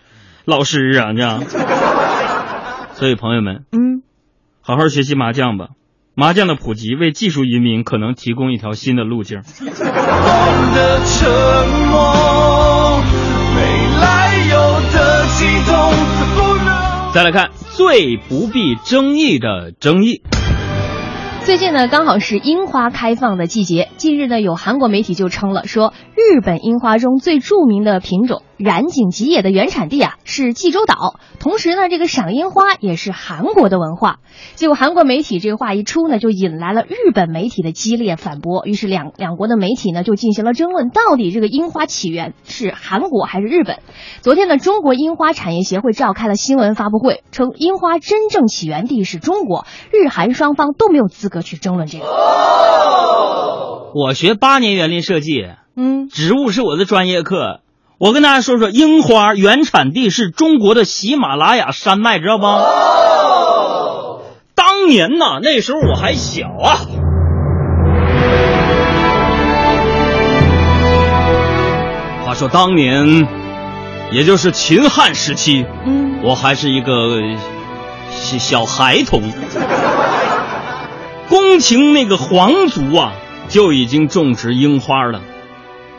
[0.45, 1.45] 老师啊，这样。
[2.99, 4.03] 所以朋友们，嗯，
[4.61, 5.69] 好好学习麻将吧。
[6.21, 9.39] 麻将的普及为技术移民可能提供一条新的路径。
[9.39, 9.73] 梦
[10.75, 11.31] 的沉
[11.89, 13.01] 默，
[13.55, 15.75] 没来由的激动，
[16.37, 17.13] 不能。
[17.15, 20.21] 再来看最不必争议的争议。
[21.43, 23.89] 最近呢，刚好是樱花开放的季节。
[23.97, 34.19] 近日呢，有韩国媒体就称了，说日本樱花中最著名的品种染井吉野的原产地啊是济州岛，同时呢，这个赏樱花也是韩国的文化。
[34.55, 38.67] 结果韩国媒体这个话一出呢，就引来了日本媒体的激烈反驳。
[38.67, 43.79] 于是两两国的媒体呢就进行了争论，到底这个樱花起源是韩国还是日本？
[44.21, 52.05] 昨天呢，中国樱花产业协会召开了新闻发布会，称樱花真正起源地是中国，日韩双方都没有资格去争论这个。
[53.95, 57.61] 我学八年园林设计，嗯，植物是我的专业课。
[57.99, 62.63] 我跟大家说说，樱花原产地是中国的喜马拉雅山脉，知道吗？
[64.55, 66.81] 当年呐，那时候我还小啊。
[72.25, 73.27] 话说当年，
[74.13, 77.19] 也就是秦汉时期，嗯，我还是一个
[78.11, 79.23] 小小孩童。
[81.29, 83.13] 宫廷那个皇族啊，
[83.49, 85.21] 就已经种植樱花了。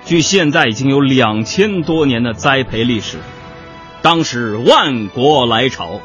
[0.05, 3.17] 距现在已经有两千多年的栽培历史。
[4.01, 6.01] 当时万国来朝，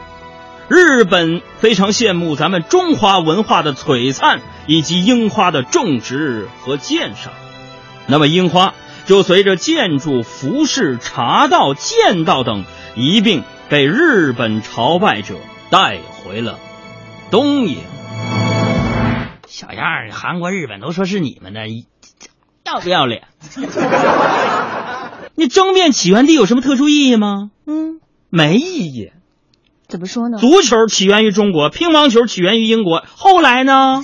[0.69, 7.33] 日本非常羡慕咱们中华文化的璀璨以及樱花的种植和鉴赏。
[8.07, 8.75] 那么樱花
[9.07, 15.37] 就随着建筑、服饰、茶道、剑道等一并被日本朝拜者
[15.71, 16.59] 带回了
[17.31, 17.79] 东瀛。
[19.49, 21.63] 小样儿，韩国、日本都说是你们的，
[22.67, 23.23] 要不要脸？
[25.37, 27.51] 你争辩起源地有什么特殊意义吗？
[27.67, 28.01] 嗯，
[28.31, 29.12] 没意义。
[29.89, 30.39] 怎么说呢？
[30.39, 34.03] 足球起源于中国，乒乓球起源于英国，后来呢？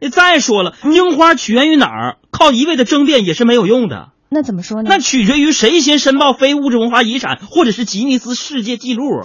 [0.00, 2.18] 你 再说了，樱花起源于哪儿？
[2.30, 4.08] 靠一味的争辩也是没有用的。
[4.28, 4.88] 那怎么说呢？
[4.88, 9.22] 那取决于谁先申报非物质文化遗产，或者是吉尼斯世界纪录。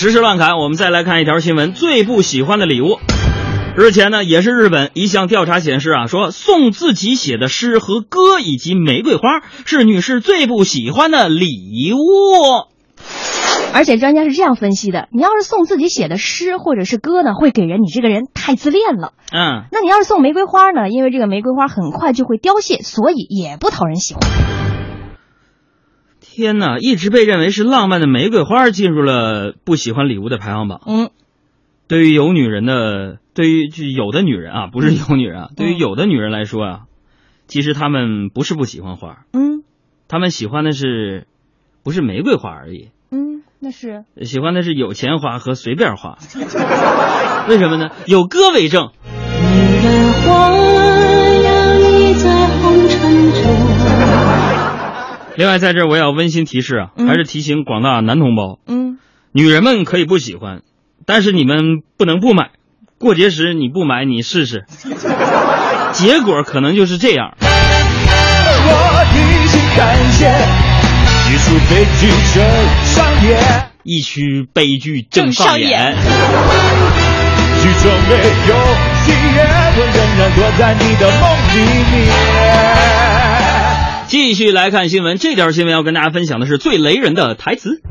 [0.00, 3.00] 时事乱侃，我们再来看一条新闻：最不喜欢的礼物。
[3.76, 11.98] 日前呢，也是日本一项调查显示啊，说送自己写的诗和歌以及玫瑰花是女士最不喜欢的礼物。
[13.74, 19.14] 而且专家是这样分析的：你要是送自己写的诗或者是歌呢，会给人你这个人太自恋了。
[19.32, 24.22] 嗯，那你要是送玫瑰花呢，因为这个玫瑰花很快就会凋谢，所以也不讨人喜欢。
[26.38, 30.80] 天哪，一直被认为是浪漫的玫瑰花进入了不喜欢礼物的排行榜。
[30.86, 31.10] 嗯，
[31.88, 36.80] 对于有女人的，对于就有的女人啊，不是有女人啊，对于有的女人来说啊，
[37.48, 39.64] 其实她们不是不喜欢花，嗯
[40.06, 41.26] 她们喜欢的是
[41.82, 46.18] 不是玫瑰花而已，嗯，那是喜欢的是有钱花和随便花。
[47.50, 47.90] 为什么呢？
[48.06, 48.92] 有歌为证。
[49.02, 50.12] 你的
[55.38, 58.98] 另外，在这儿我也要温馨提示啊，嗯还是提醒广大男同胞，嗯，
[59.30, 60.62] 女人们可以不喜欢，
[61.06, 62.50] 但是你们不能不买。
[62.98, 64.64] 过节时你不买，你试试，
[65.94, 67.36] 结果可能就是这样。
[67.40, 70.26] 我一心感谢，
[71.30, 72.42] 一出悲剧正
[72.84, 75.94] 上演，一曲悲剧正上演。
[77.62, 78.14] 剧中没
[78.48, 78.56] 有
[79.04, 79.38] 喜悦，
[79.76, 81.22] 我仍然躲在你的梦
[81.54, 81.58] 里
[81.92, 82.67] 面。
[84.08, 87.82] 继续来看新闻，这条新闻要跟大家分享的是最雷人的台词。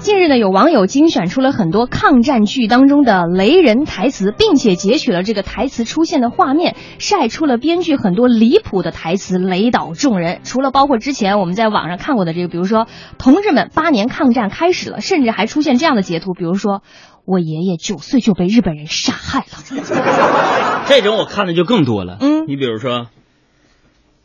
[0.00, 10.40] 近日呢，有网友精选出了很多抗战剧当中的雷人台词，并且截取了这个台词出现的画面，晒出了编剧很多离谱的台词，雷倒众人。
[10.44, 16.82] 除了包括之前我们在网上看过的这个，比如说“同志们，八年抗战开始了”，甚至还出现这样的截图，比如说
[17.24, 19.46] “我爷爷九岁就被日本人杀害了
[20.86, 22.18] 这种我看的就更多了。
[22.20, 23.06] 嗯你比如说，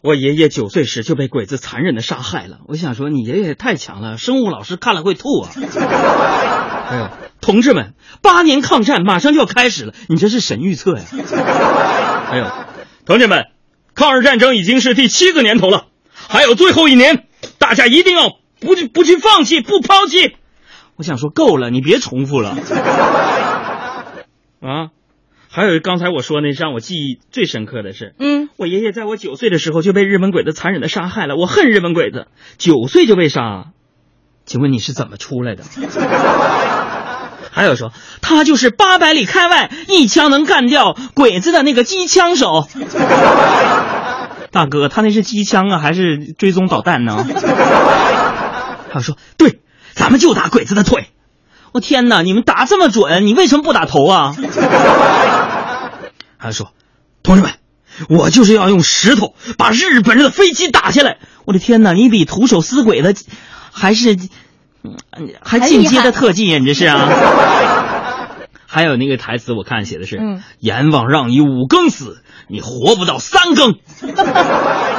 [0.04, 2.58] 我爷爷九岁时就被鬼子残忍的杀害了。
[2.68, 5.49] 我想说，你爷爷也太强了，生物老师看了会吐啊。
[6.89, 11.04] 哎呦，同志们，八年抗战马上就要开始了，你这是神预测呀！
[12.30, 12.45] 哎呦，
[13.06, 13.45] 同志们，
[13.95, 17.26] 抗日战争已经是第七个年头了，还有最后一年，
[17.58, 20.36] 大家一定要不去不去放弃，不抛弃。
[20.97, 22.58] 我想说，够了，你别重复了。
[24.60, 24.91] 啊，
[25.56, 28.16] 还有刚才我说那让我记忆最深刻的是，”。
[28.20, 32.26] 嗯，我爷爷在我九岁的时候就被日本鬼子残忍的杀害了，我恨日本鬼子，
[32.58, 33.66] 九岁就被杀，
[34.47, 35.64] 请问你是怎么出来的？
[37.54, 42.68] 还有说他就是八百里开外一枪能干掉鬼子的那个机枪手，
[44.49, 47.24] 大哥，他那是机枪啊，还是追踪导弹呢？
[48.89, 49.60] 还有说对，
[49.93, 51.10] 咱们就打鬼子的腿。
[51.74, 54.36] 我天哪，你们打这么准，你为什么不打头啊？
[56.38, 56.72] 还说，
[57.24, 57.52] 同志们，
[58.10, 61.18] 我就是要用石头把日本人的飞机打下来。
[61.46, 63.26] 我的天哪，你比徒手撕鬼子
[63.72, 64.16] 还是
[64.84, 64.98] 嗯
[65.42, 66.60] 还进阶的特技呀？
[66.60, 67.10] 你这是啊？
[68.68, 73.76] 还有那个台词，我看写的是：嗯阎王让你五更死，你活不到三更。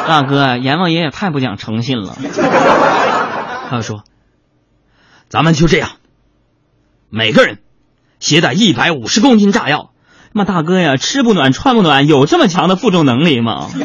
[0.07, 2.17] 大哥，阎王爷也太不讲诚信了。
[3.69, 4.03] 还有说，
[5.29, 5.91] 咱们就这样，
[7.17, 7.59] 每个人
[8.19, 9.91] 携带一百五十公斤炸药。
[10.33, 13.69] 妈大哥呀，吃不暖穿不暖，有这么强的负重能力吗？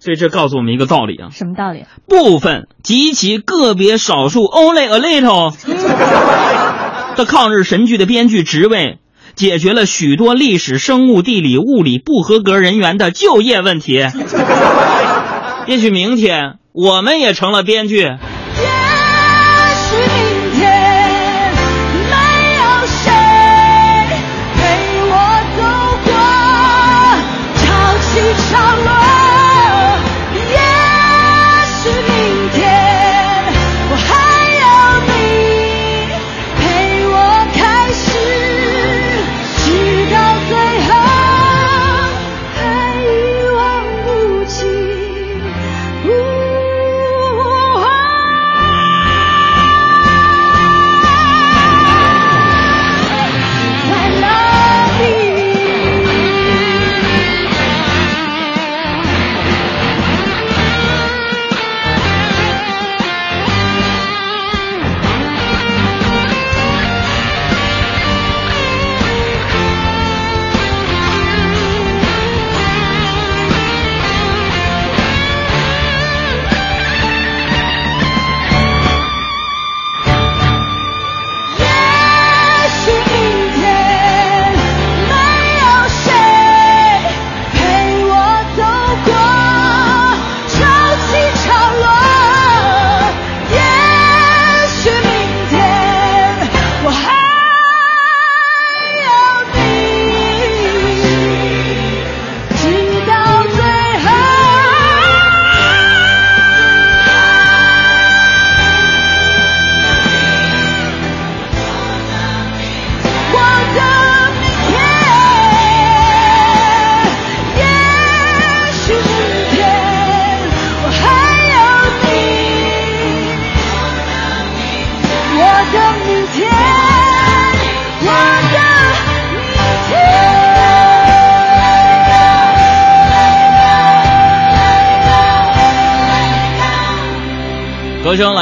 [0.00, 1.84] 所以这告诉我们一个道理啊，什么道理？
[2.08, 5.52] 部分极其个别少数 only a little
[7.14, 8.98] 的抗日神剧的编剧职位，
[9.34, 14.02] 解决了许多历史、生物、地理、物理不合格人员的就业问题。
[15.68, 18.08] 也许明天我们也成了编剧。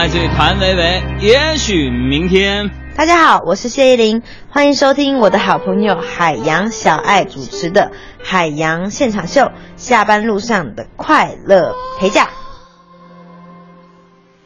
[0.01, 2.71] 来自于谭维维，也许明天。
[2.97, 7.93] 大家好，我是谢依霖，欢迎收听我的好朋友海洋小爱主持的
[8.25, 9.43] 《海洋现场秀》，
[9.77, 12.31] 下班路上的快乐陪驾。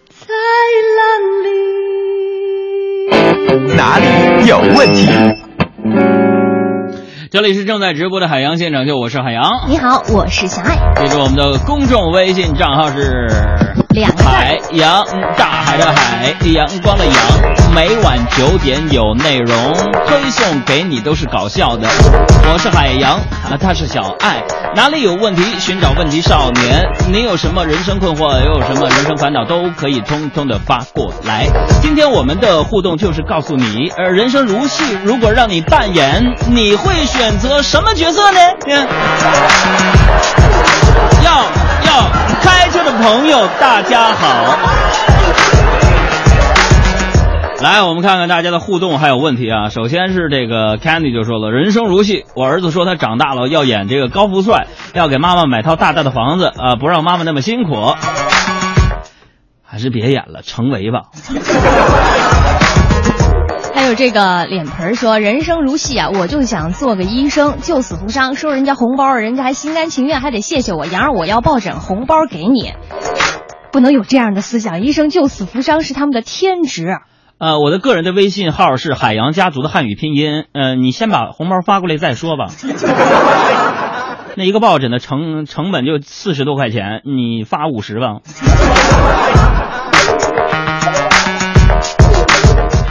[0.08, 0.26] 在
[0.96, 1.06] 哪
[3.54, 3.76] 里。
[3.76, 4.06] 哪里
[4.48, 5.06] 有问题？
[7.34, 9.42] 这里是正在直播的海洋现场秀，我是海洋。
[9.66, 10.76] 你好，我是小爱。
[10.94, 13.26] 记住我们的公众微信账号是
[13.88, 15.04] 两海洋，
[15.36, 17.14] 大海的海，阳光的阳。
[17.74, 19.56] 每晚九点有内容
[20.06, 21.88] 推送给你，都是搞笑的。
[22.52, 24.40] 我是海洋，啊，他是小爱。
[24.76, 25.42] 哪里有问题？
[25.58, 26.84] 寻找问题少年。
[27.12, 31.46] 你有什么人生困惑，又有什么人生烦恼，都可以通通的发过来。
[31.82, 38.38] 今天我们的互动就是告诉你，呃，人生如戏，如果让你扮演，你会选择什么角色呢？
[38.68, 38.86] 嗯
[41.24, 41.42] 要
[41.86, 42.08] 要
[42.40, 44.58] 开车的朋友，大家好。
[47.64, 49.70] 来，我们看看大家的互动还有问题啊。
[49.70, 57.74] 首先是这个 Candy 就说了，人生如戏，我儿子说他长大了要演这个高富帅，要给妈妈买套大大的房子啊、不让妈妈那么辛苦。
[59.62, 61.04] 还是别演了，成为吧。
[63.74, 70.84] 还有这个脸盆说：“人生如戏啊，我就想做个医生，救死扶伤，收人家红包，人家还心甘情愿，还得谢谢我。
[70.84, 72.74] 阳儿，我要抱枕，红包给你，
[73.72, 74.82] 不能有这样的思想。
[74.82, 76.98] 医生救死扶伤是他们的天职。
[77.36, 80.44] 呃，我的个人的微信号是海洋家族的汉语拼音。
[80.52, 82.46] 呃，你先把红包发过来再说吧。
[84.36, 88.20] 那一个抱枕的成成本就四十多块钱，你发五十吧。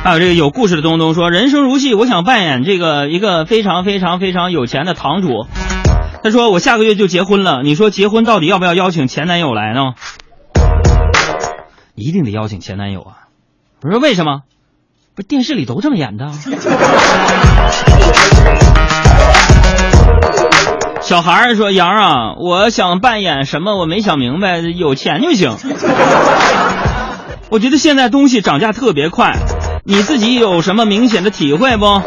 [0.03, 5.47] 还有这个有故事的东东说，人生如戏，我想扮演这个一个非常非常非常有钱的堂主。
[6.21, 9.93] 他说我下个月就结婚了，你说结婚到底要不要邀请前男友来呢？
[11.95, 13.22] 一定得邀请前男友啊！
[13.83, 14.43] 我说为什么？
[15.13, 16.31] 不是电视里都这么演的。
[21.01, 23.77] 小孩儿说：“杨啊，我想扮演什么？
[23.77, 25.51] 我没想明白，有钱就行。
[27.51, 29.33] 我觉得现在东西涨价特别快，
[29.83, 32.01] 你自己有什么明显的体会不？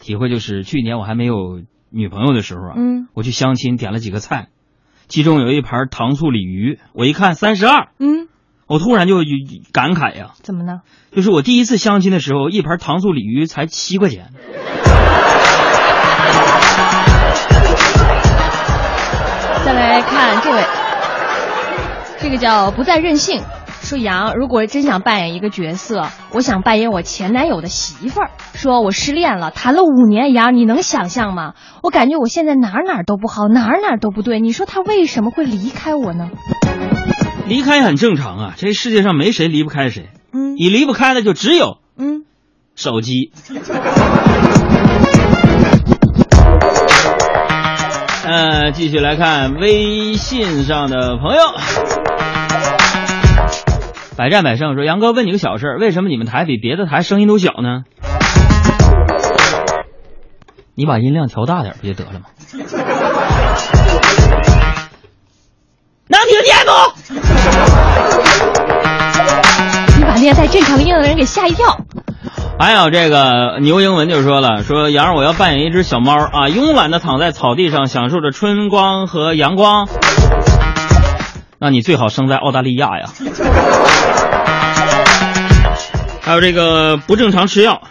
[0.00, 1.60] 体会就是去年我还没有
[1.90, 4.46] 女朋友的时候啊，嗯我去相亲点了几个菜，
[5.08, 8.28] 其中有一盘糖醋鲤鱼，我一看三十二，嗯，
[8.70, 9.16] 我突然就
[9.72, 10.82] 感慨呀、怎么呢？
[11.10, 14.26] 就是我第一次相亲的时候，一盘糖醋鲤鱼才七块钱。
[19.64, 20.62] 再来看这位，
[22.20, 23.42] 这个叫不再任性。
[23.82, 28.30] 说杨，如果真想扮演一个角色，我想扮演我前男友的媳妇儿。
[28.54, 31.54] 说我失恋了，谈了五年，杨，你能想象吗？
[31.82, 34.38] 我感觉我现在哪哪都不好，哪哪都不对。
[34.38, 36.30] 你说他为什么会离开我呢？
[37.50, 40.10] 离开很正常啊，这世界上没谁离不开谁。
[40.32, 42.24] 嗯你离不开的就只有嗯，
[42.76, 43.32] 手机。
[48.24, 51.42] 呃，继续来看微信上的朋友。
[54.16, 57.82] 百战百胜说：“杨哥，问你个小事儿，为什么你们台比别的台声音都小呢？
[60.76, 62.26] 你把音量调大点不就得了吗？
[66.06, 66.99] 能听见不？
[69.96, 71.78] 你把那些在正常音量的人给吓一跳。
[72.58, 79.88] 还有这个牛英文就说了，说杨儿我要扮演一只小猫啊，慵懒的躺在草地上，享受着春光和阳光。
[81.58, 83.06] 那你最好生在澳大利亚呀。
[86.22, 87.82] 还有这个不正常吃药，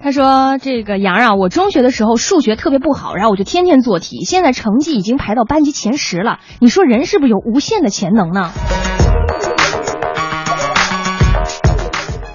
[0.00, 6.38] 他说：“这个杨啊，我中学的时候数学特别不好，然后我就天天做题，现在成绩已经排到班级前十了。
[6.60, 8.52] 你说人是不是有无限的潜能呢？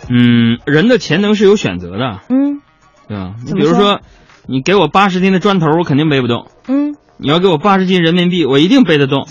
[0.10, 2.62] 嗯，人的潜能是有选择的，嗯
[3.08, 3.34] 对吧？
[3.46, 4.02] 你比如说，
[4.46, 9.26] 你给我八十斤的砖头，我肯定背不动；嗯，你要给我八十斤人民币，我一定背得动。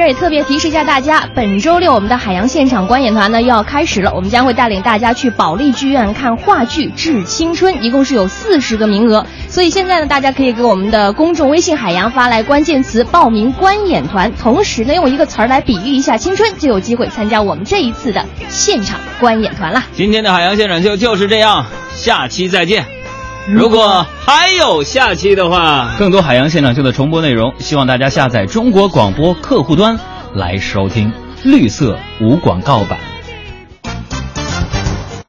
[0.00, 19.84] 这也特别提示一下大家，本周六我们的海洋现场观演团呢又要开始了，我们将会带领大家去保利剧院看话剧《致青春》，一共是有四十个名额，所以现在呢，大家可以给我们的公众微信海洋发来关键词报名观演团，同时呢用一个词儿来比喻一下青春，就有机会参加我们这一次的现场观演团啦。
[19.92, 22.99] 今天的海洋现场秀就是这样，下期再见。
[23.48, 29.98] 如果还有下期的话，更多海洋现场秀的重播内容，希望大家下载中国广播客户端
[30.34, 31.12] 来收听。
[31.42, 33.09] 绿色无广告版。